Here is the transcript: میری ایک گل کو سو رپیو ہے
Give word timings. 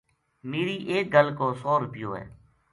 میری 0.49 0.75
ایک 0.89 1.05
گل 1.15 1.27
کو 1.37 1.47
سو 1.61 1.73
رپیو 1.81 2.09
ہے 2.17 2.25